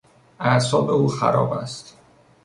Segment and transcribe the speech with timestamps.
[0.39, 1.97] اعصاب او خراب است.